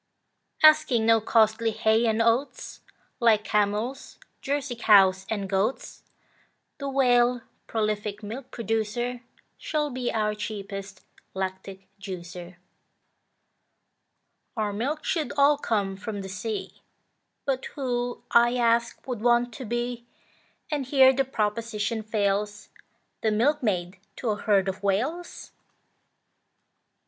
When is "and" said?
2.07-2.23, 5.29-5.47, 20.71-20.87